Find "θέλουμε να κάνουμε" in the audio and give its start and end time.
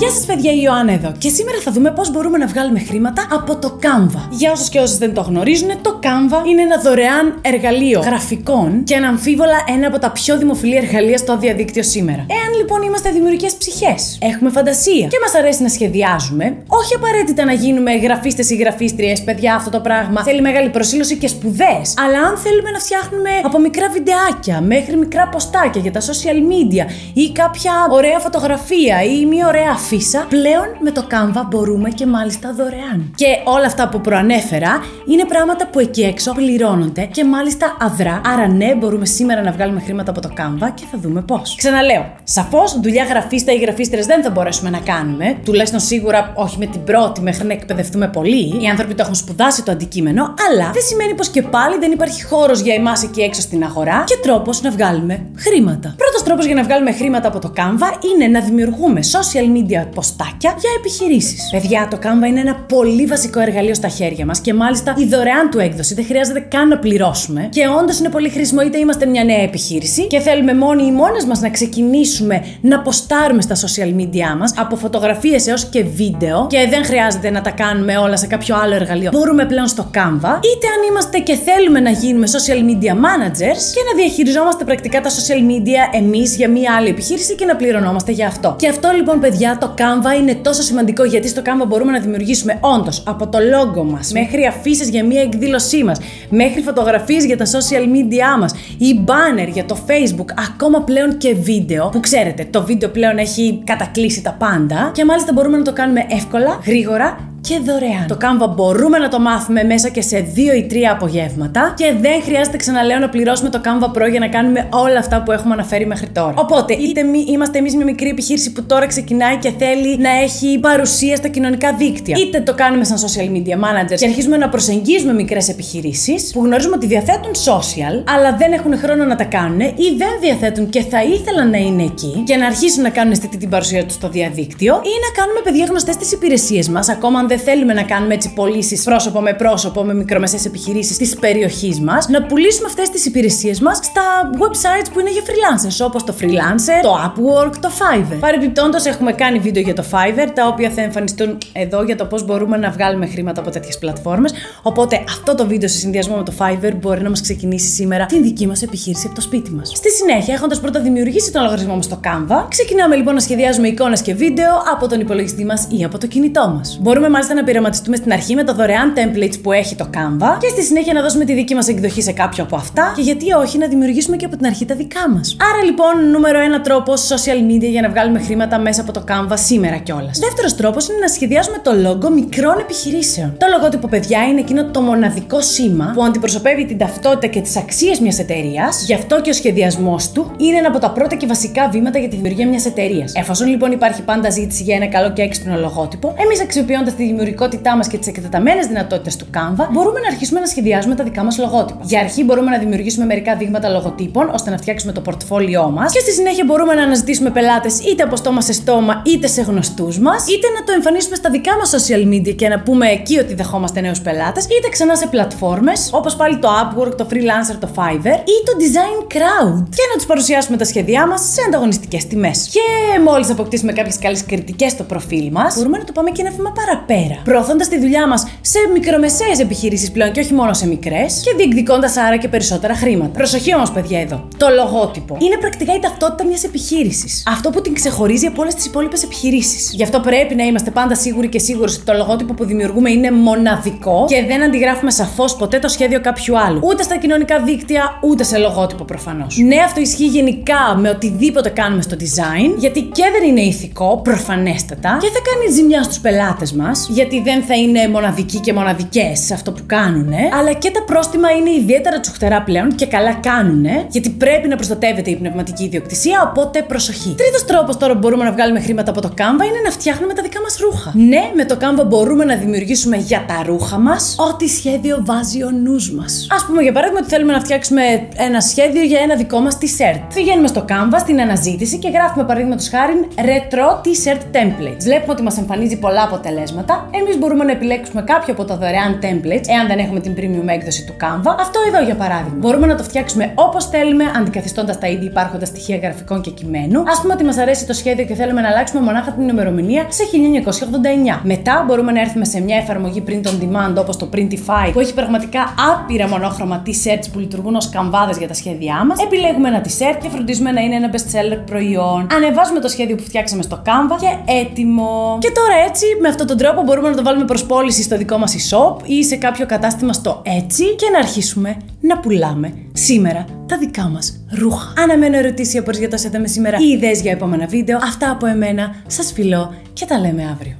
137.38-138.14